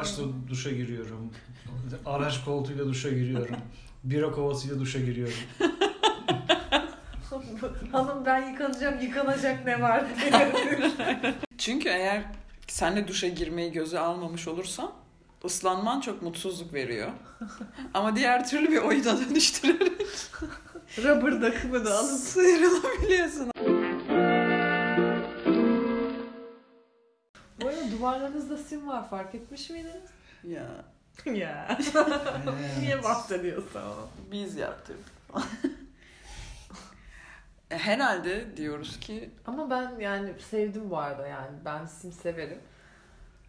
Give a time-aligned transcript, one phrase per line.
[0.00, 1.32] Flush'la duşa giriyorum.
[2.06, 3.56] Araç koltuğuyla duşa giriyorum.
[4.04, 5.34] Bira kovasıyla duşa giriyorum.
[7.92, 10.52] Hanım ben yıkanacağım yıkanacak ne var diye.
[11.58, 12.24] Çünkü eğer
[12.68, 14.90] sen de duşa girmeyi göze almamış olursan
[15.44, 17.10] ıslanman çok mutsuzluk veriyor.
[17.94, 20.06] Ama diğer türlü bir oyuna dönüştürerek
[20.98, 23.52] Rubber takımı da alıp sıyrılabiliyorsun.
[28.02, 30.10] Duvarlarınızda sim var fark etmiş miydiniz?
[30.44, 30.66] Ya
[31.34, 31.78] ya.
[32.80, 34.08] Niye bahsediyorsun ama?
[34.32, 35.04] biz yaptırdık.
[37.70, 42.58] E, Herhalde diyoruz ki Ama ben yani sevdim bu arada yani ben sim severim.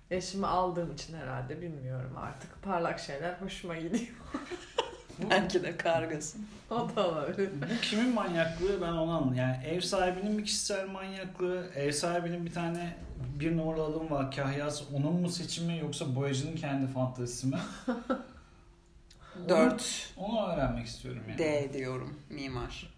[0.10, 2.62] Yaşımı aldığım için herhalde bilmiyorum artık.
[2.64, 4.08] Parlak şeyler hoşuma gidiyor.
[5.30, 6.46] belki de kargasın.
[6.70, 7.50] O da olabilir.
[7.62, 9.36] Bu kimin manyaklığı ben onu anlamadım.
[9.36, 12.96] Yani ev sahibinin bir kişisel manyaklığı, ev sahibinin bir tane
[13.40, 17.58] bir numaralı adım var kahyası onun mu seçimi yoksa boyacının kendi fantezisi mi?
[19.50, 21.38] 4 Onu öğrenmek istiyorum yani.
[21.38, 22.94] D diyorum mimar.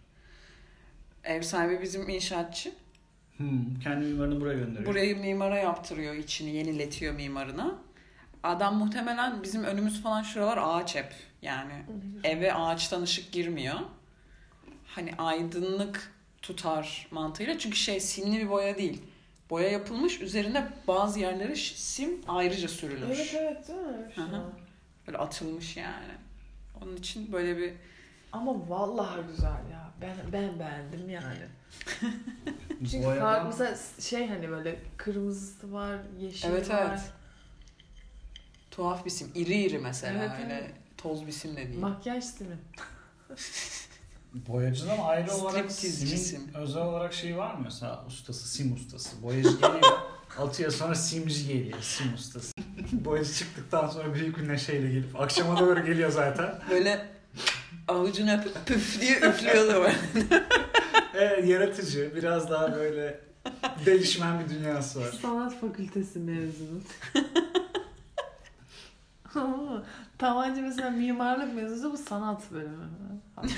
[1.23, 2.71] Ev sahibi bizim inşaatçı.
[3.37, 4.85] Hmm, kendi mimarını buraya gönderiyor.
[4.85, 7.75] Burayı mimara yaptırıyor, içini yeniletiyor mimarına.
[8.45, 11.13] Adam muhtemelen bizim önümüz falan şuralar ağaç hep.
[11.41, 11.73] Yani
[12.23, 13.75] eve ağaçtan ışık girmiyor.
[14.87, 17.57] Hani aydınlık tutar mantığıyla.
[17.59, 19.01] Çünkü şey simli bir boya değil.
[19.49, 20.21] Boya yapılmış.
[20.21, 23.19] Üzerinde bazı yerlere sim ayrıca sürülmüş.
[23.19, 24.11] Evet evet değil mi?
[24.15, 24.41] Hı hı.
[25.07, 26.11] Böyle atılmış yani.
[26.81, 27.73] Onun için böyle bir
[28.31, 29.91] Ama vallahi güzel ya.
[30.01, 31.37] Ben ben beğendim yani.
[32.91, 36.85] Çünkü Boyadan- farklı mesela şey hani böyle kırmızısı var, yeşili Evet, var.
[36.89, 37.01] evet.
[38.75, 39.31] Tuhaf bir sim.
[39.35, 40.23] İri iri mesela.
[40.23, 40.73] Evet, öyle evet.
[40.97, 41.79] toz bir sim de değil.
[41.79, 42.57] Makyaj simi.
[44.47, 46.41] Boyacıdan ayrı olarak simin sim.
[46.53, 49.23] özel olarak şey var mı mesela ustası, sim ustası.
[49.23, 49.99] Boyacı geliyor,
[50.37, 52.53] atıyor sonra simci geliyor, sim ustası.
[52.91, 56.59] Boyacı çıktıktan sonra büyük bir neşeyle gelip akşama doğru geliyor zaten.
[56.69, 57.07] Böyle
[57.87, 59.95] avucunu öpüp püf diye üflüyorlar.
[61.13, 63.19] Evet, yaratıcı, biraz daha böyle
[63.85, 65.11] delişmen bir dünyası var.
[65.21, 66.81] Sanat fakültesi mezunu.
[69.35, 69.83] Ama
[70.17, 72.89] Tamancı mesela mimarlık mezunu bu sanat bölümü.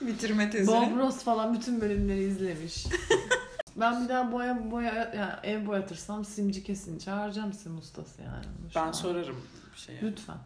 [0.00, 0.66] Bitirme tezi.
[0.66, 2.86] Bob Ross falan bütün bölümleri izlemiş.
[3.76, 8.44] ben bir daha boya boya yani ev boyatırsam simci kesin çağıracağım sim ustası yani.
[8.72, 8.92] Şu Ben an.
[8.92, 9.36] sorarım
[9.74, 10.02] bir şeye.
[10.02, 10.36] Lütfen.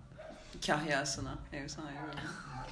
[0.66, 1.98] Kahyasına, ev sahibi.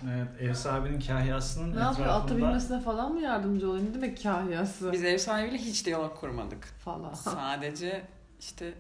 [0.05, 2.09] Evet, ev sahibinin kahyasının Ne yapıyor?
[2.09, 3.91] Atı etrafında binmesine falan mı yardımcı olayım?
[3.91, 6.65] Ne demek kahyası Biz ev sahibiyle hiç diyalog kurmadık.
[6.65, 7.15] falan.
[7.15, 8.05] Sadece
[8.41, 8.75] işte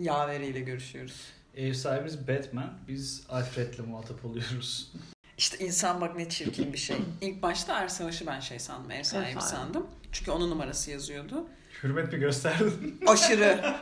[0.00, 1.20] yaveriyle görüşüyoruz.
[1.56, 4.92] ev sahibimiz Batman, biz Alfred'le muhatap oluyoruz.
[5.38, 6.96] İşte insan bak ne çirkin bir şey.
[7.20, 9.42] İlk başta Ersavaş'ı ben şey sandım, ev sahibi sahibi.
[9.42, 9.86] sandım.
[10.12, 11.44] Çünkü onun numarası yazıyordu.
[11.82, 13.00] Hürmet mi gösterdin?
[13.06, 13.74] Aşırı.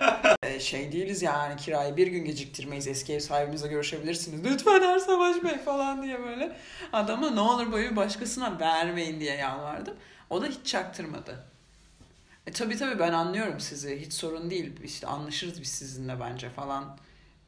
[0.42, 2.88] Ee, şey değiliz yani kirayı bir gün geciktirmeyiz.
[2.88, 4.44] Eski ev sahibimizle görüşebilirsiniz.
[4.44, 6.56] Lütfen Ersavaş Bey falan diye böyle.
[6.92, 9.94] Adama ne olur boyu başkasına vermeyin diye yalvardım.
[10.30, 11.44] O da hiç çaktırmadı.
[12.48, 14.00] E tabii tabii ben anlıyorum sizi.
[14.00, 14.72] Hiç sorun değil.
[14.84, 16.96] İşte anlaşırız biz sizinle bence falan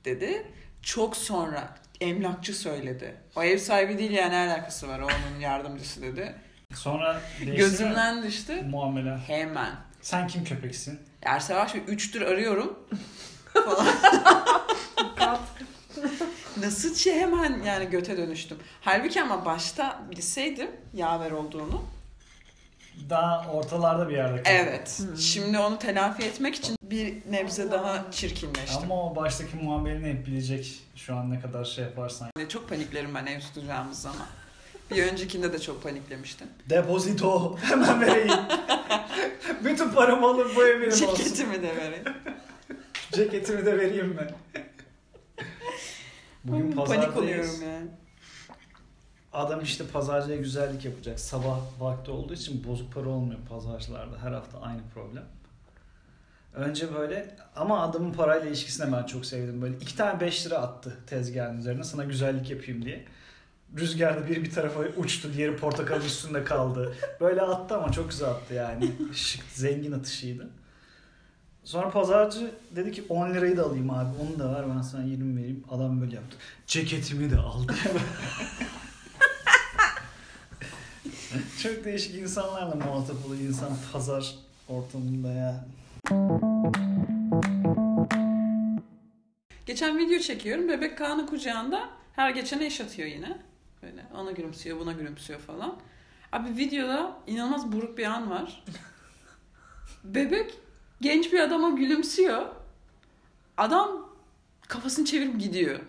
[0.04, 0.46] dedi.
[0.82, 3.14] Çok sonra emlakçı söyledi.
[3.36, 6.34] O ev sahibi değil yani ne alakası var o onun yardımcısı dedi.
[6.74, 8.62] Sonra değişti mi Gözümden düştü.
[8.62, 9.16] muamele.
[9.26, 9.70] Hemen.
[10.02, 11.00] Sen kim köpeksin?
[11.22, 12.78] Ersavaş Bey 3'tür arıyorum.
[13.54, 13.86] falan.
[16.56, 18.58] Nasıl şey hemen yani göte dönüştüm.
[18.80, 21.82] Halbuki ama başta bilseydim yaver olduğunu.
[23.10, 24.48] Daha ortalarda bir yerde kaldı.
[24.48, 24.98] Evet.
[25.08, 25.16] Hmm.
[25.16, 28.82] Şimdi onu telafi etmek için bir nebze daha çirkinleştim.
[28.82, 32.30] Ama o baştaki muamelini hep bilecek şu an ne kadar şey yaparsan.
[32.48, 34.26] Çok paniklerim ben ev tutacağımız zaman.
[34.90, 36.46] Bir öncekinde de çok paniklemiştim.
[36.70, 38.38] Depozito hemen vereyim.
[39.64, 41.14] Bütün paramı alıp bu ev benim olsun.
[41.16, 42.04] Ceketimi de vereyim.
[43.12, 44.26] Ceketimi de vereyim mi?
[46.44, 47.16] Bugün Panik pazardayız.
[47.16, 47.86] oluyorum yani.
[49.32, 51.20] Adam işte pazarcıya güzellik yapacak.
[51.20, 54.18] Sabah vakti olduğu için bozuk para olmuyor pazarcılarda.
[54.22, 55.24] Her hafta aynı problem.
[56.54, 59.62] Önce böyle ama adamın parayla ilişkisini ben çok sevdim.
[59.62, 63.04] Böyle iki tane 5 lira attı tezgahın üzerine sana güzellik yapayım diye.
[63.76, 66.94] Rüzgarda biri bir tarafa uçtu, diğeri portakalın üstünde kaldı.
[67.20, 68.92] Böyle attı ama çok güzel attı yani.
[69.14, 70.48] Şık, zengin atışıydı.
[71.64, 74.08] Sonra pazarcı dedi ki 10 lirayı da alayım abi.
[74.22, 75.64] Onu da ver ben sana 20 vereyim.
[75.70, 76.36] Adam böyle yaptı.
[76.66, 77.74] Ceketimi de aldı.
[81.62, 84.34] Çok değişik insanlarla muhatap oluyor insan pazar
[84.68, 85.64] ortamında ya.
[89.66, 90.68] Geçen video çekiyorum.
[90.68, 93.38] Bebek Kaan'ın kucağında her geçene eş atıyor yine.
[93.82, 95.76] Böyle ona gülümsüyor, buna gülümsüyor falan.
[96.32, 98.64] Abi videoda inanılmaz buruk bir an var.
[100.04, 100.54] Bebek
[101.00, 102.46] genç bir adama gülümsüyor.
[103.56, 104.10] Adam
[104.68, 105.80] kafasını çevirip gidiyor.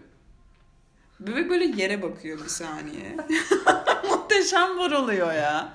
[1.20, 3.18] Bebek böyle yere bakıyor bir saniye.
[4.32, 5.70] Muhteşem var oluyor ya.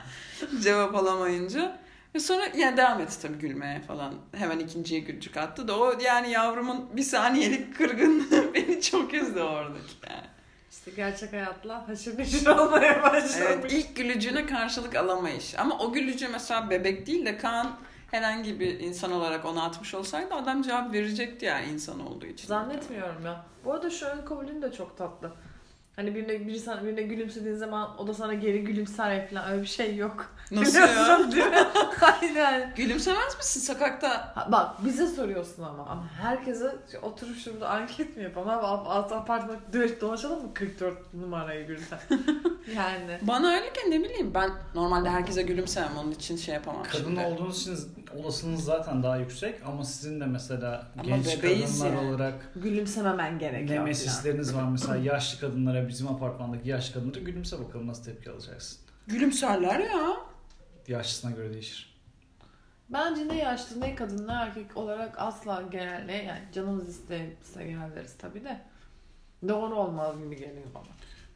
[0.62, 1.79] Cevap alamayınca.
[2.14, 4.14] Ve sonra yani devam etti tabii gülmeye falan.
[4.37, 9.94] Hemen ikinciye gülcük attı da o yani yavrumun bir saniyelik kırgın beni çok üzdü oradaki
[10.11, 10.26] yani.
[10.70, 13.32] İşte gerçek hayatla haşır neşir olmaya başlamış.
[13.41, 15.58] Evet, ilk gülücüğüne karşılık alamayış.
[15.58, 17.76] Ama o gülücüğü mesela bebek değil de Kaan
[18.11, 22.49] herhangi bir insan olarak ona atmış olsaydı adam cevap verecekti yani insan olduğu için.
[22.49, 23.44] Zannetmiyorum ya.
[23.64, 25.32] Bu arada şu ön kabulün de çok tatlı.
[25.96, 29.66] Hani birine, biri sana, birine gülümsediğin zaman o da sana geri gülümser falan öyle bir
[29.66, 30.26] şey yok.
[30.50, 31.32] Nasıl ya?
[31.32, 31.56] Değil mi?
[32.20, 32.72] Aynen.
[32.76, 34.32] Gülümsemez misin sokakta?
[34.34, 35.87] Ha, bak bize soruyorsun ama.
[35.87, 38.48] Ama herkese oturup şurada anket mi yapalım?
[38.48, 41.98] Abi alt apartman dört dolaşalım mı 44 numarayı gülsen?
[42.76, 43.19] yani.
[43.22, 47.20] Bana öyleyken ne bileyim ben normalde herkese gülümsemem onun için şey yapamam Kadın şimdi.
[47.20, 47.78] olduğunuz için
[48.17, 52.09] olasılığınız zaten daha yüksek ama sizin de mesela Ama genç kadınlar yani.
[52.09, 53.69] olarak Gülümsememen gerekiyor.
[53.69, 53.81] falan.
[53.81, 54.63] nemesisleriniz var.
[54.71, 58.79] Mesela yaşlı kadınlara bizim apartmandaki yaşlı kadınlara gülümse bakalım nasıl tepki alacaksın.
[59.07, 60.17] Gülümserler ya.
[60.89, 61.97] Yaşlısına göre değişir.
[62.89, 68.45] Bence ne yaşlı ne kadın ne erkek olarak asla genelde yani canımız isterse genelleriz tabii
[68.45, 68.61] de
[69.49, 70.85] doğru olmaz gibi geliyor bana.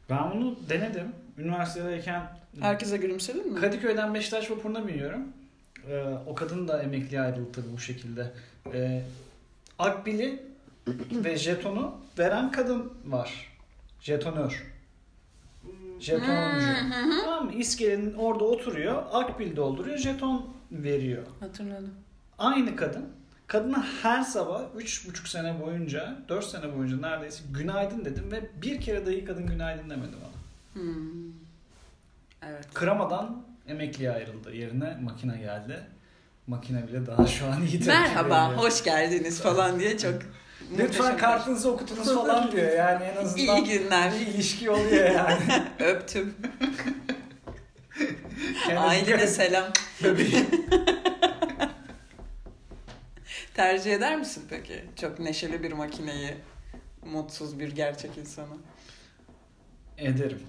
[0.09, 1.15] Ben bunu denedim.
[1.37, 2.23] Üniversitedeyken
[2.59, 3.59] Herkese gülümsedin mi?
[3.61, 5.27] Kadıköy'den Beşiktaş vapuruna biniyorum.
[5.89, 8.31] Ee, o kadın da emekliye ayrıldı tabii bu şekilde.
[8.73, 9.03] Ee,
[9.79, 10.43] Akbil'i
[11.11, 13.57] ve jetonu veren kadın var.
[14.01, 14.71] Jetonör.
[15.99, 16.67] Jetoncu.
[16.67, 17.21] Hı.
[17.23, 17.53] Tamam mı?
[17.53, 19.03] İskelenin orada oturuyor.
[19.11, 19.97] Akbil dolduruyor.
[19.97, 21.23] Jeton veriyor.
[21.39, 21.93] Hatırladım.
[22.37, 23.09] Aynı kadın.
[23.47, 29.05] Kadına her sabah 3,5 sene boyunca, 4 sene boyunca neredeyse günaydın dedim ve bir kere
[29.05, 30.83] dahi kadın günaydın demedi bana.
[30.83, 31.31] Hmm.
[32.47, 32.67] Evet.
[32.73, 34.55] Kıramadan emekliye ayrıldı.
[34.55, 35.79] Yerine makine geldi.
[36.47, 38.63] Makine bile daha şu an iyi Merhaba, veriyor.
[38.63, 40.13] hoş geldiniz falan diye çok
[40.77, 42.71] Lütfen kartınızı okutunuz falan diyor.
[42.77, 44.11] Yani en azından İyi günler.
[44.13, 45.41] bir ilişki oluyor yani.
[45.79, 46.35] Öptüm.
[48.77, 49.65] Ailene selam.
[53.53, 54.85] Tercih eder misin peki?
[55.01, 56.35] Çok neşeli bir makineyi,
[57.05, 58.57] mutsuz bir gerçek insanı.
[59.97, 60.41] Ederim.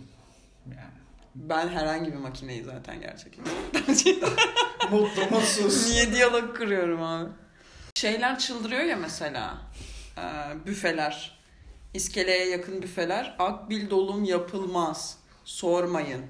[0.66, 1.01] Yani.
[1.34, 4.32] Ben herhangi bir makineyi zaten gerçek insanı tercih ederim.
[4.90, 5.90] Mutlu mutsuz.
[5.90, 7.30] Niye diyalog kuruyorum abi?
[7.94, 9.58] Şeyler çıldırıyor ya mesela.
[10.18, 10.22] Ee,
[10.66, 11.38] büfeler.
[11.94, 13.36] İskeleye yakın büfeler.
[13.38, 15.18] Akbil dolum yapılmaz.
[15.44, 16.26] Sormayın.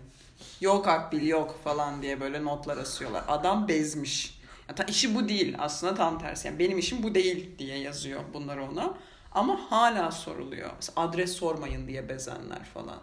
[0.60, 3.24] Yok akbil yok falan diye böyle notlar asıyorlar.
[3.28, 4.38] Adam bezmiş.
[4.68, 6.48] Ya, ta- işi bu değil aslında tam tersi.
[6.48, 8.94] Yani benim işim bu değil diye yazıyor bunlar ona.
[9.32, 10.70] Ama hala soruluyor.
[10.76, 12.98] Mesela adres sormayın diye bezenler falan.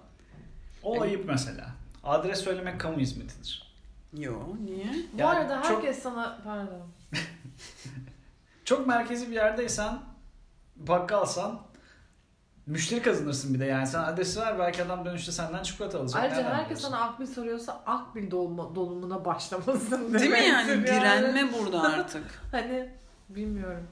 [0.83, 1.67] O ayıp mesela.
[2.03, 3.73] Adres söylemek kamu hizmetidir.
[4.17, 4.33] Yo
[4.65, 4.85] niye?
[5.13, 6.81] Bu Yani arada çok- herkes sana pardon.
[8.65, 9.99] Çok merkezi bir yerdeysen,
[10.75, 11.61] bakkalsan
[12.65, 13.87] müşteri kazanırsın bir de yani.
[13.87, 16.21] Sen adresi ver belki adam dönüşte senden çikolata alacak.
[16.23, 16.89] Ayrıca Nereden herkes biliyorsun?
[16.97, 20.87] sana akbil soruyorsa akbil dolma, dolumuna başlamasın Değil mi yani?
[20.87, 22.23] Direnme burada artık.
[22.51, 22.89] Hani
[23.29, 23.87] bilmiyorum.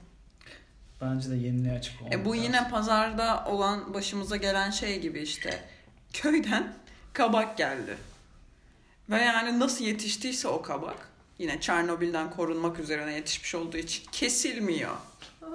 [1.02, 2.44] Bence de yeniliğe açık olmak E bu lazım.
[2.44, 5.64] yine pazarda olan başımıza gelen şey gibi işte.
[6.14, 6.74] Köyden
[7.18, 7.98] kabak geldi.
[9.10, 11.10] Ve yani nasıl yetiştiyse o kabak
[11.40, 14.96] yine Çernobil'den korunmak üzerine yetişmiş olduğu için kesilmiyor.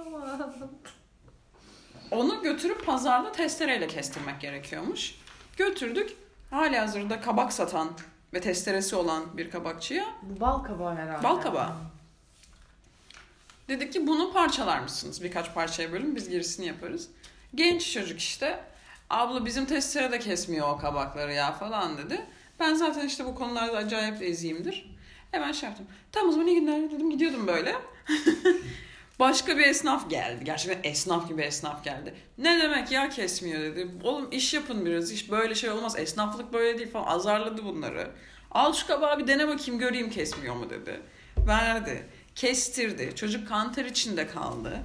[2.10, 5.14] Onu götürüp pazarda testereyle kestirmek gerekiyormuş.
[5.56, 6.16] Götürdük.
[6.50, 7.90] Hali hazırda kabak satan
[8.34, 11.22] ve testeresi olan bir kabakçıya Bu bal kabağı herhalde.
[11.22, 11.72] Bal kabağı.
[13.68, 15.22] Dedik ki bunu parçalar mısınız?
[15.22, 17.08] Birkaç parçaya bölün biz gerisini yaparız.
[17.54, 18.71] Genç çocuk işte.
[19.10, 22.26] Abla bizim testere de kesmiyor o kabakları ya falan dedi.
[22.60, 24.92] Ben zaten işte bu konularda acayip eziyimdir.
[25.30, 25.86] Hemen şey yaptım.
[26.12, 27.74] Tamam o zaman iyi günler dedim gidiyordum böyle.
[29.18, 30.44] Başka bir esnaf geldi.
[30.44, 32.14] Gerçekten esnaf gibi esnaf geldi.
[32.38, 33.88] Ne demek ya kesmiyor dedi.
[34.02, 35.12] Oğlum iş yapın biraz.
[35.12, 35.98] iş böyle şey olmaz.
[35.98, 37.06] Esnaflık böyle değil falan.
[37.06, 38.10] Azarladı bunları.
[38.50, 41.00] Al şu kabağı bir dene bakayım göreyim kesmiyor mu dedi.
[41.46, 42.06] Verdi.
[42.34, 43.12] Kestirdi.
[43.16, 44.82] Çocuk kanter içinde kaldı.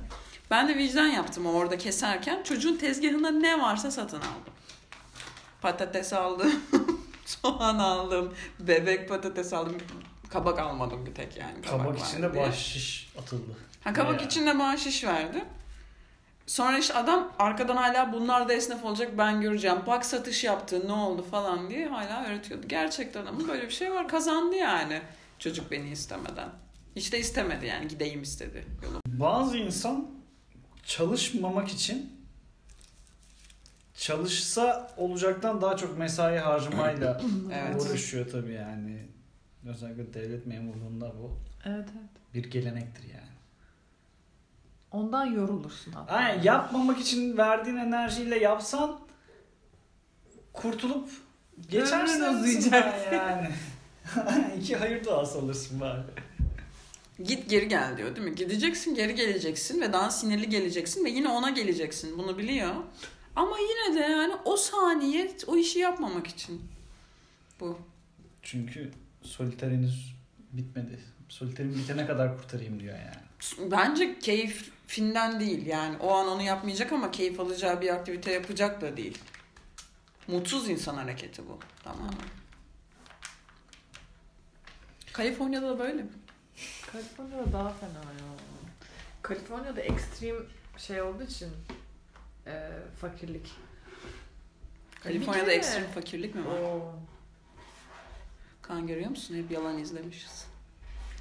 [0.51, 2.43] Ben de vicdan yaptım orada keserken.
[2.43, 4.53] Çocuğun tezgahında ne varsa satın aldım.
[5.61, 6.51] Patates aldım.
[7.25, 8.33] soğan aldım.
[8.59, 9.77] Bebek patates aldım.
[10.29, 11.61] Kabak almadım bir tek yani.
[11.61, 12.43] Kabak var içinde diye.
[12.47, 13.55] bahşiş atıldı.
[13.83, 14.27] Ha kabak Ya.
[14.27, 15.45] içinde bahşiş verdi.
[16.47, 19.77] Sonra işte adam arkadan hala bunlar da esnaf olacak ben göreceğim.
[19.87, 22.67] Bak satış yaptı ne oldu falan diye hala öğretiyordu.
[22.67, 25.01] Gerçekten ama böyle bir şey var kazandı yani.
[25.39, 26.49] Çocuk beni istemeden.
[26.95, 29.01] Hiç de istemedi yani gideyim istedi yolu.
[29.07, 30.07] Bazı insan
[30.87, 32.11] çalışmamak için
[33.93, 37.21] çalışsa olacaktan daha çok mesai harcamayla
[37.53, 37.81] Evet.
[37.81, 39.07] uğraşıyor tabii yani.
[39.65, 42.09] Özellikle devlet memurluğunda bu Evet evet.
[42.33, 43.27] bir gelenektir yani.
[44.91, 46.13] Ondan yorulursun hatta.
[46.13, 48.99] Aynen yapmamak için verdiğin enerjiyle yapsan
[50.53, 51.09] kurtulup
[51.69, 52.71] geçersin Ömrün
[53.13, 53.49] yani.
[54.59, 56.01] İki hayır duası alırsın bari.
[57.23, 58.35] Git geri gel diyor değil mi?
[58.35, 62.17] Gideceksin geri geleceksin ve daha sinirli geleceksin ve yine ona geleceksin.
[62.17, 62.75] Bunu biliyor.
[63.35, 66.61] Ama yine de yani o saniye o işi yapmamak için.
[67.59, 67.79] Bu.
[68.41, 70.15] Çünkü soliter henüz
[70.53, 70.99] bitmedi.
[71.29, 73.71] Soliterin bitene kadar kurtarayım diyor yani.
[73.71, 78.97] Bence keyfinden değil yani o an onu yapmayacak ama keyif alacağı bir aktivite yapacak da
[78.97, 79.17] değil.
[80.27, 81.59] Mutsuz insan hareketi bu.
[81.83, 82.09] Tamam.
[85.13, 86.09] Kaliforniya'da da böyle mi?
[86.91, 88.27] Kaliforniya'da daha fena ya.
[89.21, 90.35] Kaliforniya'da ekstrem
[90.77, 91.49] şey olduğu için
[92.47, 92.69] e,
[93.01, 93.51] fakirlik.
[95.03, 96.59] Kaliforniya'da Bir kere- ekstrem fakirlik mi var?
[96.61, 96.93] Oo.
[98.61, 99.35] Kan görüyor musun?
[99.35, 100.47] Hep yalan izlemişiz.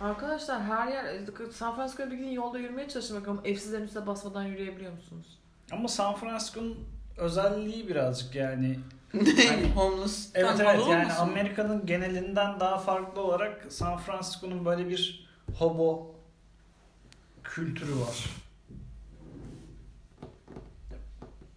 [0.01, 1.07] Arkadaşlar her yer
[1.53, 5.39] San Francisco'ya bir gün yolda yürümeye çalıştım bakalım evsizlerin üstüne basmadan yürüyebiliyor musunuz?
[5.73, 6.79] Ama San Francisco'nun
[7.17, 8.79] özelliği birazcık yani.
[9.15, 9.73] Ne?
[9.75, 10.31] Homeless.
[10.35, 11.13] Evet evet yani?
[11.13, 15.26] Amerika'nın genelinden daha farklı olarak San Francisco'nun böyle bir
[15.59, 16.15] hobo
[17.45, 18.27] kültürü var.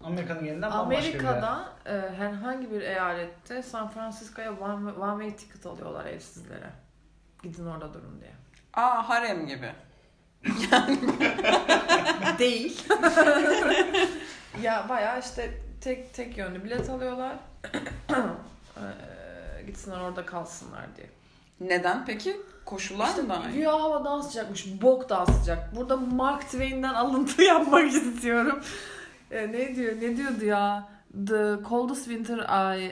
[0.04, 1.30] Amerika'nın genelinden bambaşka bir yer.
[1.30, 6.70] Amerika'da e, herhangi bir eyalette San Francisco'ya one, one way ticket alıyorlar evsizlere.
[7.44, 8.32] Gidin orada durun diye.
[8.74, 9.72] Aa harem gibi.
[12.40, 12.84] Değil.
[14.62, 17.36] ya bayağı işte tek tek yönlü bilet alıyorlar.
[18.10, 21.08] Eee, gitsinler orada kalsınlar diye.
[21.62, 22.38] Neden peki?
[22.66, 23.54] Koşullar İşte mı daha iyi?
[23.54, 25.76] güya hava daha sıcakmış, bok daha sıcak.
[25.76, 28.60] Burada Mark Twain'den alıntı yapmak istiyorum.
[29.32, 30.90] E, ne diyor, ne diyordu ya?
[31.28, 32.38] The coldest winter
[32.78, 32.92] I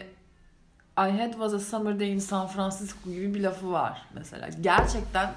[0.99, 4.49] I had was a summer day in San Francisco gibi bir lafı var mesela.
[4.61, 5.31] Gerçekten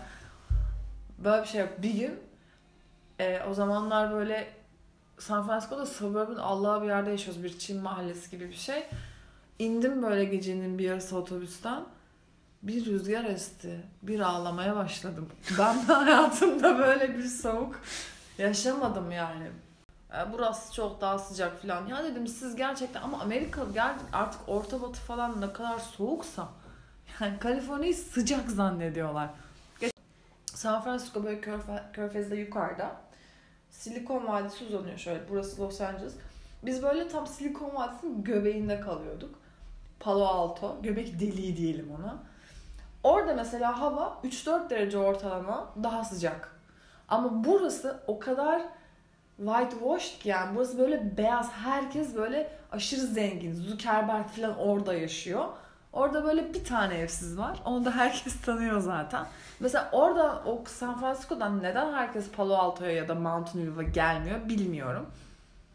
[1.19, 1.71] böyle bir şey yok.
[1.83, 2.15] Bir gün
[3.19, 4.49] e, o zamanlar böyle
[5.19, 7.43] San Francisco'da suburban Allah'a bir yerde yaşıyoruz.
[7.45, 8.85] Bir Çin mahallesi gibi bir şey.
[9.59, 11.83] İndim böyle gecenin bir yarısı otobüsten.
[12.63, 13.81] Bir rüzgar esti.
[14.03, 15.29] Bir ağlamaya başladım.
[15.59, 17.81] Ben de hayatımda böyle bir soğuk
[18.39, 19.51] yaşamadım yani.
[20.13, 21.87] E, burası çok daha sıcak falan.
[21.87, 26.49] Ya dedim siz gerçekten ama Amerika gel artık Orta Batı falan ne kadar soğuksa
[27.21, 29.31] yani Kaliforniya'yı sıcak zannediyorlar.
[30.47, 32.97] San Francisco böyle körfe, körfezde yukarıda.
[33.71, 35.21] Silikon Vadisi uzanıyor şöyle.
[35.31, 36.15] Burası Los Angeles.
[36.63, 39.35] Biz böyle tam Silikon Vadisi'nin göbeğinde kalıyorduk.
[40.01, 40.79] Palo Alto.
[40.83, 42.30] Göbek deliği diyelim ona.
[43.03, 46.61] Orada mesela hava 3-4 derece ortalama daha sıcak.
[47.09, 48.63] Ama burası o kadar
[49.37, 51.53] whitewashed ki yani burası böyle beyaz.
[51.53, 53.55] Herkes böyle aşırı zengin.
[53.55, 55.45] Zuckerberg falan orada yaşıyor.
[55.93, 57.63] Orada böyle bir tane evsiz var.
[57.65, 59.27] Onu da herkes tanıyor zaten.
[59.61, 65.07] Mesela orada o San Francisco'dan neden herkes Palo Alto'ya ya da Mountain View'a gelmiyor bilmiyorum.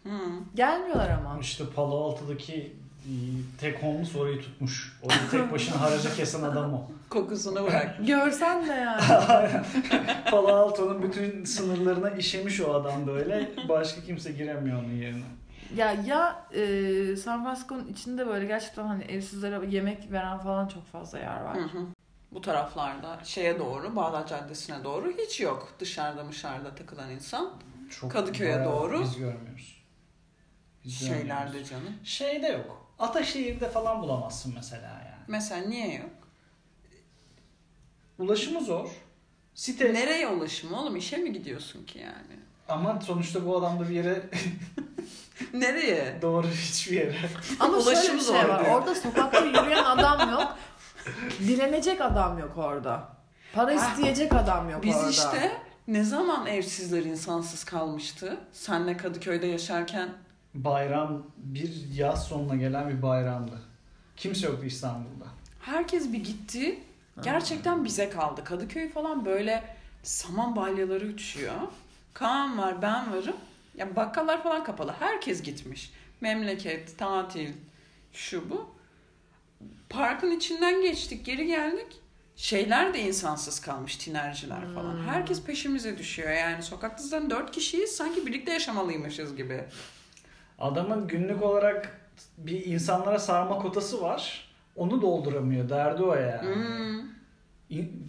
[0.04, 0.10] Hı.
[0.56, 1.40] Gelmiyorlar ama.
[1.40, 2.76] İşte Palo Alto'daki
[3.58, 5.00] tek homeless orayı tutmuş.
[5.04, 6.92] Orayı tek başına haraca kesen adam o.
[7.10, 8.08] Kokusunu bırak.
[8.08, 9.02] Görsen de yani.
[10.32, 13.52] Palo Alto'nun bütün sınırlarına işemiş o adam böyle.
[13.70, 15.24] Başka kimse giremiyor onun yerine.
[15.76, 21.20] Ya ya e, San Francisco'nun içinde böyle gerçekten hani evsizlere yemek veren falan çok fazla
[21.20, 21.58] yer var.
[21.58, 21.86] Hı hı.
[22.32, 25.74] Bu taraflarda şeye doğru, Bağdat Caddesi'ne doğru hiç yok.
[25.80, 27.54] Dışarıda dışarıda takılan insan.
[27.90, 29.02] Çok Kadıköy'e doğru.
[29.02, 29.84] Biz görmüyoruz.
[30.86, 31.28] Biz görmüyoruz.
[31.28, 31.94] Şeylerde canım.
[32.04, 32.85] Şeyde yok.
[33.00, 35.24] Ataşehir'de falan bulamazsın mesela yani.
[35.28, 36.10] Mesela niye yok?
[38.20, 38.90] Ulaşımı zor.
[39.54, 40.96] Site Nereye ulaşım oğlum?
[40.96, 42.40] İşe mi gidiyorsun ki yani?
[42.70, 44.30] ama sonuçta bu adam da bir yere
[45.54, 46.20] Nereye?
[46.22, 47.16] doğru hiçbir yere.
[47.60, 48.66] Ama Ulaşım bir zor şey var.
[48.66, 48.76] diyor.
[48.80, 50.58] Orada sokakta yürüyen adam yok.
[51.40, 53.10] Dilenecek adam yok orada.
[53.54, 53.90] Para Ha.
[53.92, 55.10] isteyecek adam yok Biz orada.
[55.10, 55.52] işte
[55.88, 58.38] ne zaman evsizler insansız kalmıştı?
[58.52, 60.10] Senle Kadıköy'de yaşarken
[60.56, 63.62] Bayram bir yaz sonuna gelen bir bayramdı.
[64.18, 65.26] Kimse yoktu İstanbul'da.
[65.62, 66.80] herkes bir gitti.
[67.24, 68.44] Gerçekten bize kaldı.
[68.44, 69.64] Kadıköy falan böyle
[70.04, 71.56] saman balyaları uçuyor.
[72.14, 73.36] Kaan var, ben varım.
[73.78, 74.96] Ya bakkallar falan kapalı.
[75.00, 75.94] Herkes gitmiş.
[76.22, 77.50] Memleket, tatil,
[78.14, 78.76] şu bu.
[79.90, 81.88] Parkın içinden geçtik, geri geldik.
[82.36, 84.94] Şeyler de insansız kalmış, tinerciler falan.
[84.94, 85.08] Hmm.
[85.08, 86.32] Herkes peşimize düşüyor.
[86.32, 87.92] Yani sokakta zaten dört kişiyiz.
[87.92, 89.64] Sanki birlikte yaşamalıymışız gibi.
[90.60, 92.02] Adamın günlük olarak
[92.38, 94.50] bir insanlara sarma kotası var.
[94.76, 95.70] Onu dolduramıyor.
[95.70, 96.56] Derdi o yani.
[96.56, 97.06] Hmm.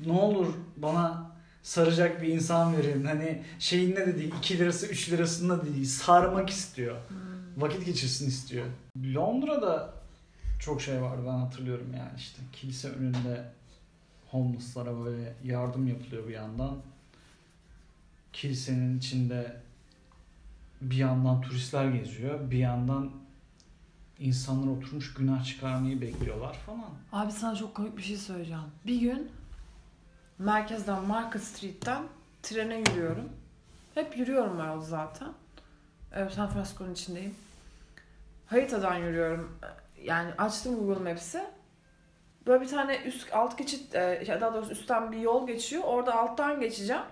[0.06, 1.30] Ne olur bana
[1.62, 3.04] saracak bir insan verin.
[3.04, 5.84] Hani şeyin ne dedi 2 lirası 3 lirasında değil.
[5.84, 6.96] Sarmak istiyor.
[7.56, 8.66] Vakit geçirsin istiyor.
[9.14, 9.94] Londra'da
[10.60, 12.42] çok şey vardı ben hatırlıyorum yani işte.
[12.52, 13.44] Kilise önünde
[14.30, 16.76] homeless'lara böyle yardım yapılıyor bir yandan.
[18.32, 19.56] Kilisenin içinde
[20.80, 23.10] bir yandan turistler geziyor, bir yandan
[24.18, 26.90] insanlar oturmuş günah çıkarmayı bekliyorlar falan.
[27.12, 28.62] Abi sana çok komik bir şey söyleyeceğim.
[28.86, 29.30] Bir gün
[30.38, 32.02] merkezden Market Street'ten
[32.42, 33.28] trene yürüyorum.
[33.94, 35.28] Hep yürüyorum ben zaten.
[36.12, 37.34] Ee, San Francisco'nun içindeyim.
[38.46, 39.58] Haritadan yürüyorum.
[40.02, 41.44] Yani açtım Google Maps'i.
[42.46, 45.82] Böyle bir tane üst alt geçit, e, daha doğrusu üstten bir yol geçiyor.
[45.86, 47.02] Orada alttan geçeceğim.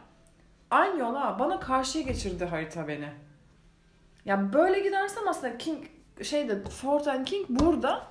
[0.71, 1.39] Aynı yol ha.
[1.39, 3.09] Bana karşıya geçirdi harita beni.
[4.25, 5.85] Ya böyle gidersem aslında King
[6.23, 8.03] şeyde Fort and King burada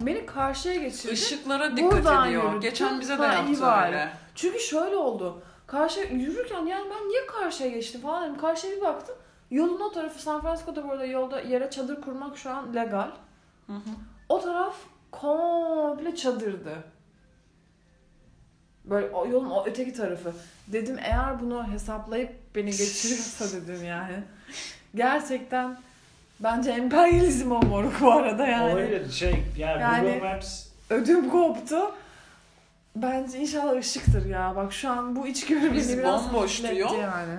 [0.00, 1.12] beni karşıya geçirdi.
[1.12, 2.42] Işıklara dikkat Buradan ediyor.
[2.42, 2.60] yürüdüm.
[2.60, 4.12] Geçen bize de yaptı öyle.
[4.34, 5.42] Çünkü şöyle oldu.
[5.66, 8.40] Karşı yürürken yani ben niye karşıya geçtim falan dedim.
[8.40, 9.16] Karşıya bir baktım.
[9.50, 13.10] Yolun o tarafı San Francisco'da burada yolda yere çadır kurmak şu an legal.
[13.66, 13.90] Hı hı.
[14.28, 14.76] O taraf
[15.10, 16.74] komple çadırdı.
[18.84, 20.32] Böyle o yolun o öteki tarafı.
[20.66, 24.22] Dedim eğer bunu hesaplayıp beni geçiriyorsa dedim yani.
[24.96, 25.76] Gerçekten
[26.40, 28.72] bence emperyalizm o moruk bu arada yani.
[28.72, 31.94] Olabilir şey yani, Yani- Google Maps Ödüm koptu.
[32.96, 34.52] Bence inşallah ışıktır ya.
[34.56, 36.90] Bak şu an bu içgörü Biz beni biraz bomboş diyor.
[36.98, 37.34] yani.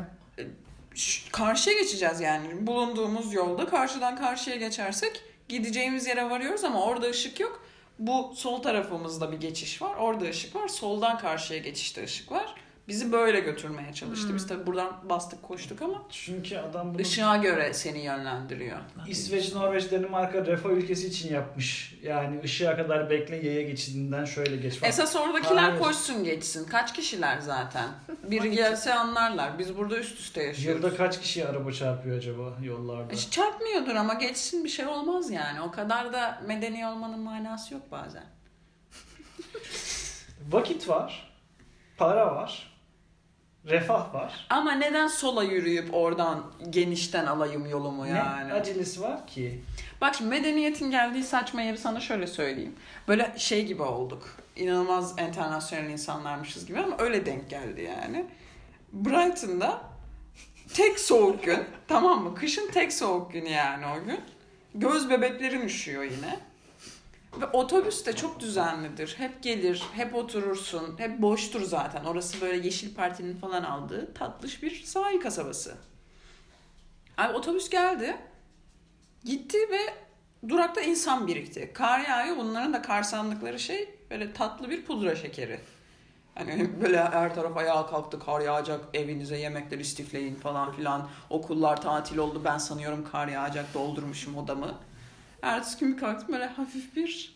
[0.96, 2.68] Ş- Karşıya geçeceğiz yani.
[2.68, 7.64] Bulunduğumuz yolda karşıdan karşıya geçersek gideceğimiz yere varıyoruz ama orada ışık yok.
[8.00, 9.96] Bu sol tarafımızda bir geçiş var.
[9.96, 10.68] Orada ışık var.
[10.68, 12.56] Soldan karşıya geçişte ışık var.
[12.88, 14.28] Bizi böyle götürmeye çalıştı.
[14.28, 14.36] Hmm.
[14.36, 18.78] Biz tabii buradan bastık koştuk ama çünkü adam bunu ışığa göre seni yönlendiriyor.
[19.08, 21.96] İsveç, Norveç, Danimarka refah ülkesi için yapmış.
[22.04, 24.90] Yani ışığa kadar bekle yaya geçidinden şöyle geç falan.
[24.90, 25.80] Esas oradakiler Hayır.
[25.80, 26.66] koşsun geçsin.
[26.66, 27.90] Kaç kişiler zaten?
[28.24, 29.60] Biri gelse anlarlar.
[29.60, 30.84] Biz burada üst üste yaşıyoruz.
[30.84, 33.14] Yılda kaç kişiye araba çarpıyor acaba yollarda?
[33.14, 35.62] Hiç çarpmıyordur ama geçsin bir şey olmaz yani.
[35.62, 38.26] O kadar da medeni olmanın manası yok bazen.
[40.52, 41.34] Vakit var,
[41.98, 42.77] para var,
[43.70, 44.46] refah var.
[44.50, 48.50] Ama neden sola yürüyüp oradan genişten alayım yolumu yani?
[48.50, 49.62] Ne acelesi var ki?
[50.02, 52.76] Bak şimdi medeniyetin geldiği saçma yeri sana şöyle söyleyeyim.
[53.08, 54.28] Böyle şey gibi olduk.
[54.56, 58.26] İnanılmaz internasyonel insanlarmışız gibi ama öyle denk geldi yani.
[58.94, 59.82] Brighton'da
[60.74, 62.36] tek soğuk gün tamam mı?
[62.36, 64.20] Kışın tek soğuk günü yani o gün.
[64.76, 66.40] Göz bebeklerin üşüyor yine.
[67.42, 69.16] Ve otobüs de çok düzenlidir.
[69.18, 71.00] Hep gelir, hep oturursun.
[71.00, 72.06] Hep boştur zaten.
[72.06, 75.76] Orası böyle Yeşil Parti'nin falan aldığı tatlış bir sahil kasabası.
[77.18, 78.18] Abi otobüs geldi.
[79.26, 79.80] Gitti ve
[80.50, 81.72] durakta insan birikti.
[81.74, 82.38] Kar yağıyor.
[82.38, 85.60] Bunların da kar sandıkları şey böyle tatlı bir pudra şekeri.
[86.36, 91.10] Hani böyle her taraf ayağa kalktı kar yağacak evinize yemekler istifleyin falan filan.
[91.30, 94.74] Okullar tatil oldu ben sanıyorum kar yağacak doldurmuşum odamı.
[95.42, 97.36] Ertesi gün bir kalktım böyle hafif bir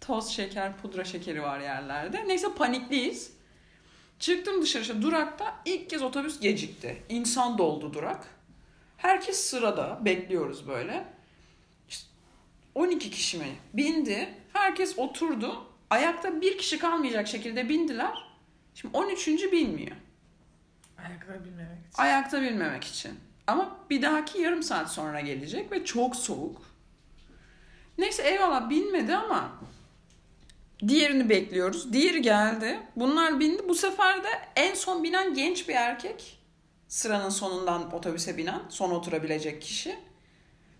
[0.00, 2.28] toz şeker pudra şekeri var yerlerde.
[2.28, 3.32] Neyse panikliyiz.
[4.18, 7.02] Çıktım dışarı işte durakta ilk kez otobüs gecikti.
[7.08, 8.26] İnsan doldu durak.
[8.96, 11.04] Herkes sırada bekliyoruz böyle.
[11.88, 12.06] İşte
[12.74, 13.56] 12 kişi mi?
[13.74, 14.34] Bindi.
[14.52, 15.66] Herkes oturdu.
[15.90, 18.30] Ayakta bir kişi kalmayacak şekilde bindiler.
[18.74, 19.28] Şimdi 13.
[19.28, 19.96] bilmiyor.
[20.98, 22.02] Ayakları bilmemek için.
[22.02, 23.20] Ayakta binmemek için.
[23.46, 26.69] Ama bir dahaki yarım saat sonra gelecek ve çok soğuk.
[28.00, 29.52] Neyse eyvallah binmedi ama
[30.88, 31.92] diğerini bekliyoruz.
[31.92, 32.80] Diğeri geldi.
[32.96, 33.68] Bunlar bindi.
[33.68, 36.38] Bu sefer de en son binen genç bir erkek.
[36.88, 38.62] Sıranın sonundan otobüse binen.
[38.68, 39.98] Son oturabilecek kişi.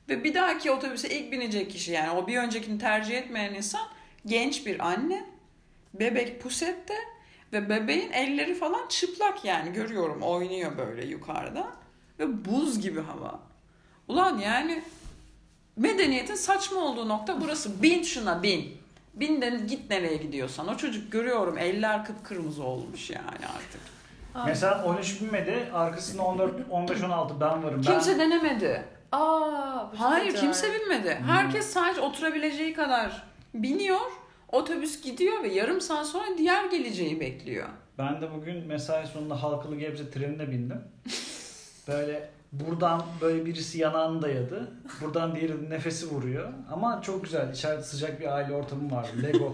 [0.09, 3.87] Ve bir dahaki otobüse ilk binecek kişi yani o bir öncekini tercih etmeyen insan
[4.27, 5.25] genç bir anne.
[5.95, 6.95] Bebek pusette
[7.53, 11.73] ve bebeğin elleri falan çıplak yani görüyorum oynuyor böyle yukarıda.
[12.19, 13.41] Ve buz gibi hava.
[14.09, 14.83] Ulan yani
[15.77, 17.83] medeniyetin saçma olduğu nokta burası.
[17.83, 18.81] Bin şuna bin.
[19.15, 20.69] Bin de git nereye gidiyorsan.
[20.69, 23.81] O çocuk görüyorum eller kıpkırmızı olmuş yani artık.
[24.35, 24.51] Abi.
[24.51, 27.83] Mesela 13 binmedi, arkasında 14, 15, 16 ben varım.
[27.83, 28.19] Kimse ben...
[28.19, 28.85] denemedi.
[29.13, 31.19] Aa, Hayır kimse binmedi.
[31.27, 33.23] Herkes sadece oturabileceği kadar
[33.55, 34.01] biniyor.
[34.53, 37.69] Otobüs gidiyor ve yarım saat sonra diğer geleceği bekliyor.
[37.99, 40.81] Ben de bugün mesai sonunda Halkalı Gebze trenine bindim.
[41.89, 44.73] Böyle buradan böyle birisi yanağını dayadı.
[45.01, 46.53] Buradan diğeri nefesi vuruyor.
[46.73, 47.53] Ama çok güzel.
[47.53, 49.11] İçeride sıcak bir aile ortamı vardı.
[49.23, 49.53] Lego.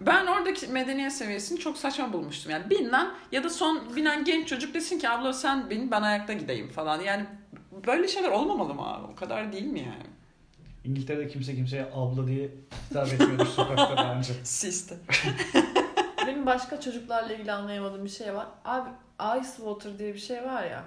[0.00, 2.52] Ben oradaki medeniyet seviyesini çok saçma bulmuştum.
[2.52, 6.32] Yani binen ya da son binen genç çocuk desin ki abla sen bin ben ayakta
[6.32, 7.00] gideyim falan.
[7.00, 7.26] Yani
[7.86, 9.12] böyle şeyler olmamalı mı abi?
[9.12, 10.06] O kadar değil mi yani?
[10.84, 12.50] İngiltere'de kimse kimseye abla diye
[12.90, 14.32] hitap etmiyordu sokakta bence.
[14.44, 14.96] Siste.
[16.28, 18.46] Benim başka çocuklarla ilgili anlayamadığım bir şey var.
[18.64, 18.88] Abi
[19.40, 20.84] ice water diye bir şey var ya.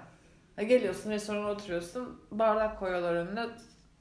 [0.56, 2.20] Ya geliyorsun restorana oturuyorsun.
[2.30, 3.46] Bardak koyuyorlar önüne.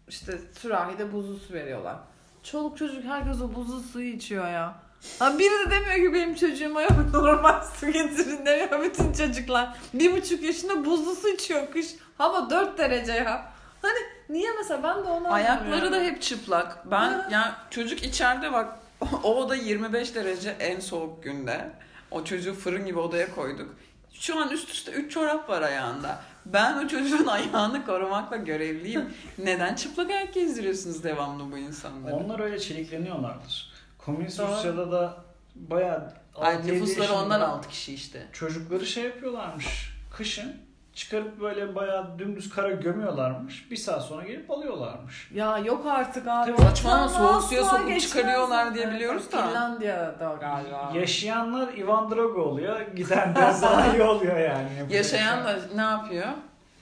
[0.07, 1.95] İşte sürahide buzlu su veriyorlar.
[2.43, 4.75] Çoluk çocuk herkes o buzlu suyu içiyor ya.
[5.19, 9.77] Ha biri de demiyor ki benim çocuğuma yok normal su getirin demiyor bütün çocuklar.
[9.93, 11.87] Bir buçuk yaşında buzlu su içiyor kış.
[12.17, 13.51] Hava 4 derece ya.
[13.81, 13.99] Hani
[14.29, 16.91] niye mesela ben de onu Ayakları da hep çıplak.
[16.91, 18.80] Ben ya çocuk içeride bak
[19.23, 21.71] o oda 25 derece en soğuk günde.
[22.11, 23.75] O çocuğu fırın gibi odaya koyduk.
[24.13, 26.21] Şu an üst üste 3 çorap var ayağında.
[26.45, 29.13] Ben o çocuğun ayağını korumakla görevliyim.
[29.37, 32.15] Neden çıplak ayak gezdiriyorsunuz devamlı bu insanları?
[32.15, 33.71] Onlar öyle çelikleniyorlardır.
[33.97, 34.51] Komünist Doğru.
[34.51, 35.23] Rusya'da da
[35.55, 38.27] bayağı Ay, 6-7 nüfusları ondan 6 kişi işte.
[38.33, 39.93] Çocukları şey yapıyorlarmış.
[40.17, 40.55] Kışın
[40.95, 43.71] çıkarıp böyle bayağı dümdüz kara gömüyorlarmış.
[43.71, 45.31] Bir saat sonra gelip alıyorlarmış.
[45.33, 46.51] Ya yok artık abi.
[46.55, 49.47] Tabii Asla soğuk suya sokup çıkarıyorlar diye biliyoruz da.
[49.47, 50.91] Finlandiya'da galiba.
[50.95, 52.81] Yaşayanlar Ivan Drago oluyor.
[52.81, 54.69] Giden de Zahi oluyor yani.
[54.89, 56.27] Yaşayan da ne yapıyor?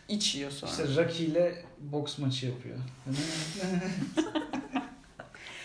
[0.08, 0.72] İçiyor sonra.
[0.72, 2.78] İşte Rocky ile boks maçı yapıyor.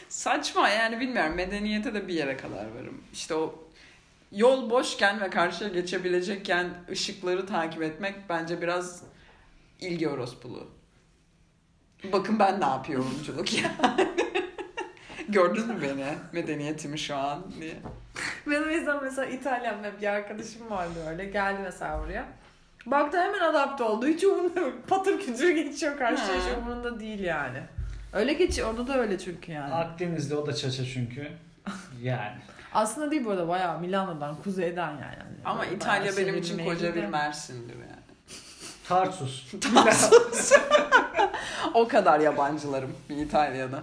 [0.09, 3.01] Saçma yani bilmiyorum medeniyete de bir yere kadar varım.
[3.13, 3.55] İşte o
[4.35, 9.03] yol boşken ve karşıya geçebilecekken ışıkları takip etmek bence biraz
[9.81, 10.71] ilgi orospuluğu.
[12.13, 14.09] Bakın ben ne yapıyorumculuk yani.
[15.29, 16.05] Gördünüz mü beni?
[16.33, 17.75] Medeniyetimi şu an diye.
[18.47, 21.25] Benim yüzden mesela İtalyan bir arkadaşım vardı öyle.
[21.25, 22.27] Geldi mesela buraya.
[22.87, 24.07] Baktı hemen adapte oldu.
[24.07, 24.89] Hiç umurunda yok.
[24.89, 26.37] Patır kütür geçiyor karşıya.
[26.37, 27.59] Hiç umurunda değil yani.
[28.13, 28.71] Öyle geçiyor.
[28.71, 29.75] Orada da öyle çünkü yani.
[29.75, 31.29] Akdeniz'de o da çaça çünkü.
[32.03, 32.41] Yani.
[32.75, 35.17] Aslında değil bu arada bayağı Milano'dan, kuzeyden yani.
[35.45, 38.05] Ama Bayağı İtalya benim için koca bir Mersin'dir yani.
[38.89, 40.53] Tarsus.
[41.75, 43.83] O kadar yabancılarım İtalya'da.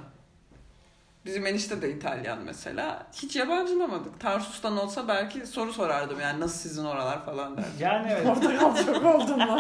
[1.26, 3.08] Bizim enişte de İtalyan mesela.
[3.14, 4.20] Hiç yabancılamadık.
[4.20, 7.72] Tarsus'tan olsa belki soru sorardım yani nasıl sizin oralar falan derdim.
[7.80, 8.26] Yani evet.
[8.28, 9.58] Portakal çok oldun mu?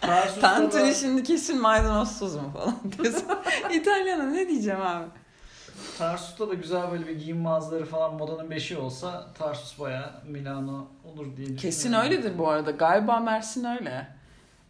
[0.00, 3.24] Tarsus'ta Tantuni da, şimdi kesin maydanozsuz mu falan diyorsun.
[3.70, 5.06] İtalyana ne diyeceğim abi?
[5.98, 11.24] Tarsus'ta da güzel böyle bir giyim mağazaları falan modanın beşi olsa Tarsus bayağı Milano olur
[11.24, 11.56] diye düşünüyorum.
[11.56, 12.70] Kesin öyledir bu arada.
[12.70, 14.08] Galiba Mersin öyle.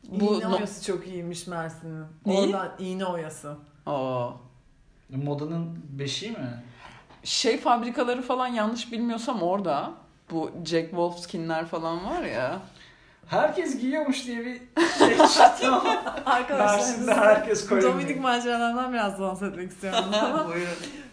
[0.08, 2.04] Bu İğne no- oyası çok iyiymiş Mersin'in.
[2.24, 3.56] Oradan iğne oyası.
[3.86, 4.36] Oo.
[5.10, 6.62] Modanın beşiği mi?
[7.24, 9.90] Şey fabrikaları falan yanlış bilmiyorsam orada.
[10.30, 12.58] Bu Jack Wolfskin'ler falan var ya.
[13.32, 14.60] Herkes giyiyormuş diye bir
[14.98, 17.92] şey çıktı ama Arkadaşlar herkes koyuyor.
[17.92, 20.04] Dominik maceralarından biraz bahsetmek istiyorum.
[20.22, 20.68] Ama Buyurun.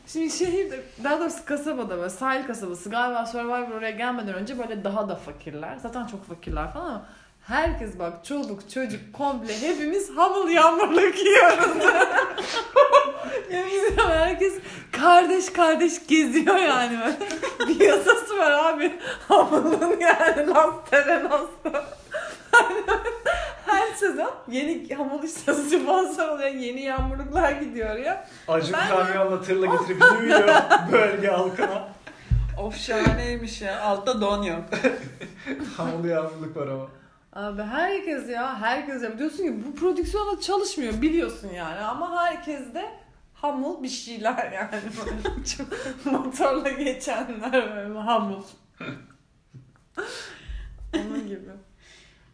[0.07, 5.09] Şimdi şehirde, daha doğrusu kasabada böyle sahil kasabası galiba Survivor oraya gelmeden önce böyle daha
[5.09, 5.77] da fakirler.
[5.83, 7.05] Zaten çok fakirler falan ama
[7.41, 11.83] herkes bak çoluk çocuk komple hepimiz hamıl yağmurluk yiyoruz.
[13.51, 14.53] Yemin ediyorum herkes
[14.91, 17.17] kardeş kardeş geziyor yani böyle.
[17.79, 18.93] Bir yasası var abi.
[19.27, 21.79] Hamılın yani lastere nasıl.
[23.65, 26.49] Her sezon yeni hamur işçisi sponsor oluyor.
[26.49, 28.27] Yeni yağmurluklar gidiyor ya.
[28.47, 30.47] Acı Ben- kamyonla tırla getirip duyuyor
[30.91, 31.87] bölge halkına.
[32.59, 33.81] Of şahaneymiş ya.
[33.81, 34.63] Altta don yok.
[35.77, 36.87] Hamurlu yağmurluk var ama.
[37.33, 42.85] Abi herkes ya herkes ya diyorsun ki bu prodüksiyonda çalışmıyor biliyorsun yani ama herkes de
[43.33, 44.81] hamul bir şeyler yani
[45.57, 45.67] çok
[46.13, 48.43] motorla geçenler böyle hamul.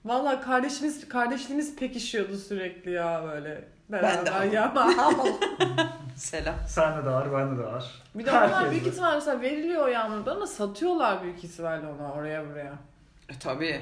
[0.05, 3.63] Valla kardeşimiz kardeşliğimiz pekişiyordu sürekli ya böyle.
[3.89, 4.93] Ben de Beraber ya ama.
[6.15, 6.55] Selam.
[6.67, 7.85] Sende de var, bende de var.
[8.15, 8.89] Bir de onlar Herkes büyük de.
[8.89, 12.73] ihtimalle mesela veriliyor o yağmurdan da satıyorlar büyük ihtimalle onu oraya buraya.
[13.29, 13.81] E tabii.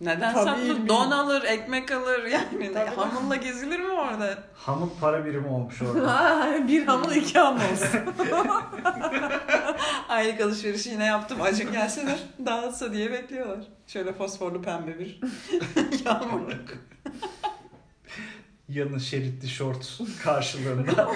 [0.00, 0.88] Neden Tabii.
[0.88, 2.72] Don alır, ekmek alır yani.
[2.72, 2.90] Tabii.
[2.90, 4.38] Hamulla gezilir mi orada?
[4.54, 6.48] Hamur para birimi olmuş orada.
[6.68, 7.60] bir hamul iki hamul.
[10.08, 11.42] Aylık alışverişi yine yaptım.
[11.42, 13.58] Acık gelseler dağıtsa diye bekliyorlar.
[13.86, 15.20] Şöyle fosforlu pembe bir
[16.04, 16.68] yağmurluk.
[18.68, 21.10] Yanı şeritli şort karşılığında.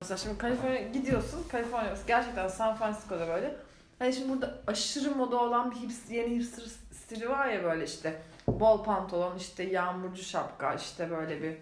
[0.00, 1.44] Mesela şimdi Kaliforniya gidiyorsun.
[1.52, 3.56] Kaliforniya gerçekten San Francisco'da böyle.
[3.98, 6.64] Hani şimdi burada aşırı moda olan bir hips, yeni hipster
[7.04, 8.22] stili var ya böyle işte.
[8.48, 11.56] Bol pantolon, işte yağmurcu şapka, işte böyle bir.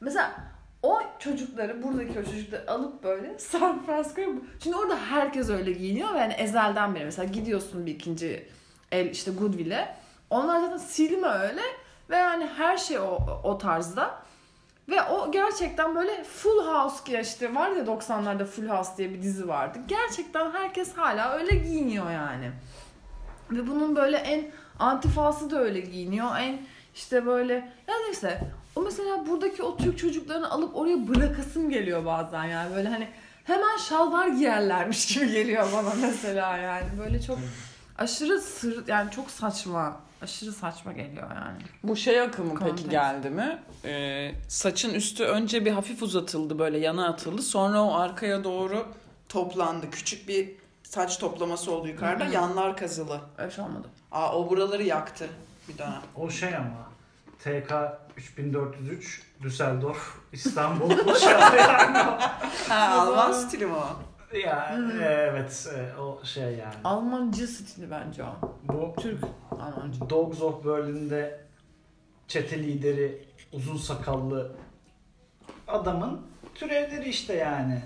[0.00, 0.34] Mesela
[0.82, 4.28] o çocukları, buradaki o çocukları alıp böyle San Francisco'ya...
[4.62, 8.48] Şimdi orada herkes öyle giyiniyor ve yani ezelden beri mesela gidiyorsun bir ikinci
[8.92, 9.96] el işte Goodwill'e.
[10.30, 11.62] Onlar zaten silme öyle
[12.10, 14.22] ve yani her şey o, o tarzda.
[14.88, 19.22] Ve o gerçekten böyle Full House ki işte var ya 90'larda Full House diye bir
[19.22, 19.78] dizi vardı.
[19.86, 22.52] Gerçekten herkes hala öyle giyiniyor yani.
[23.50, 26.36] Ve bunun böyle en antifası da öyle giyiniyor.
[26.38, 26.58] En
[26.94, 27.54] işte böyle
[27.88, 28.40] ya neyse
[28.76, 33.08] o mesela buradaki o Türk çocuklarını alıp oraya bırakasım geliyor bazen yani böyle hani
[33.44, 37.38] hemen şalvar giyerlermiş gibi geliyor bana mesela yani böyle çok
[37.98, 41.58] aşırı sır yani çok saçma aşırı saçma geliyor yani.
[41.82, 42.76] Bu şey akımı Konteks.
[42.76, 43.58] peki geldi mi?
[43.84, 47.42] Ee, saçın üstü önce bir hafif uzatıldı böyle yana atıldı.
[47.42, 48.86] Sonra o arkaya doğru
[49.28, 49.90] toplandı.
[49.90, 50.50] Küçük bir
[50.90, 52.24] saç toplaması oldu yukarıda.
[52.24, 52.32] Hı hı.
[52.34, 53.20] Yanlar kazılı.
[53.38, 53.88] Öyle şey olmadı.
[54.12, 55.28] Aa o buraları yaktı
[55.68, 56.02] bir dönem.
[56.16, 56.86] O şey ama
[57.38, 57.72] TK
[58.16, 61.98] 3403 Düsseldorf İstanbul Uşağı yani.
[62.68, 63.86] Ha Alman stili mi o?
[64.36, 65.00] ya Hmm.
[65.02, 66.74] evet e, o şey yani.
[66.84, 68.34] Almancı stili bence o.
[68.62, 70.10] Bu Türk Almancı.
[70.10, 71.40] Dogs of Berlin'de
[72.28, 74.52] çete lideri uzun sakallı
[75.68, 76.20] adamın
[76.54, 77.82] türevleri işte yani.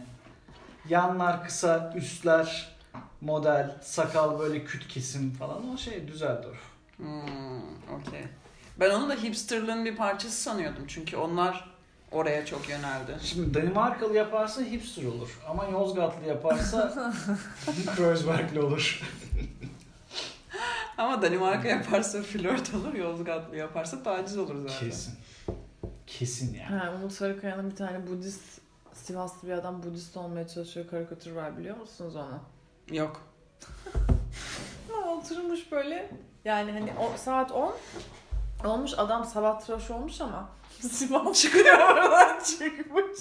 [0.89, 2.77] Yanlar kısa, üstler
[3.21, 6.61] model, sakal böyle küt kesim falan o şey Düsseldorf.
[6.97, 7.59] Hmm,
[8.01, 8.25] okey.
[8.81, 10.85] Ben onu da hipsterlığın bir parçası sanıyordum.
[10.87, 11.71] Çünkü onlar
[12.13, 13.17] oraya çok yöneldi.
[13.23, 17.13] Şimdi Danimarkalı yaparsa hipster olur ama Yozgatlı yaparsa
[17.97, 19.03] Kreuzbergli olur.
[20.99, 24.79] Ama Danimarka yaparsa flört olur, Yozgatlı yaparsa taciz olur zaten.
[24.89, 25.15] Kesin.
[26.07, 26.79] Kesin yani.
[26.79, 28.61] Ha, Umut Sarıkaya'nın bir tane Budist,
[28.93, 32.41] Sivaslı bir adam Budist olmaya çalışıyor karikatür var biliyor musunuz onu?
[32.91, 33.21] Yok.
[34.93, 36.11] Ha, oturmuş böyle
[36.45, 37.75] yani hani o saat 10
[38.65, 40.49] olmuş adam sabah tıraş olmuş ama
[40.81, 43.19] Sivas çıkıyor oradan çıkmış.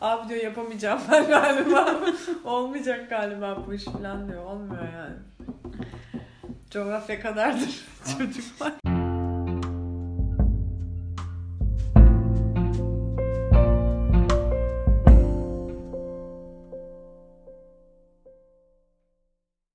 [0.00, 2.00] Abi diyor yapamayacağım ben galiba.
[2.44, 4.44] Olmayacak galiba bu iş falan diyor.
[4.44, 5.16] Olmuyor yani.
[6.70, 7.84] Coğrafya kadardır
[8.18, 8.97] çocuklar.